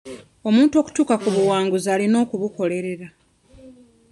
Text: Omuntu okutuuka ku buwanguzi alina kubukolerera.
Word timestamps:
Omuntu 0.47 0.73
okutuuka 0.81 1.15
ku 1.21 1.27
buwanguzi 1.35 1.87
alina 1.95 2.19
kubukolerera. 2.29 3.07